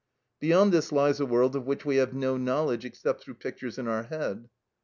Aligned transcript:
Beyond 0.39 0.71
this 0.71 0.91
lies 0.91 1.19
a 1.19 1.27
world 1.27 1.55
of 1.55 1.67
which 1.67 1.85
we 1.85 1.97
have 1.97 2.11
no 2.11 2.35
knowledge 2.35 2.85
except 2.85 3.21
through 3.21 3.35
pictures 3.35 3.77
in 3.77 3.87
our 3.87 4.01
head. 4.01 4.49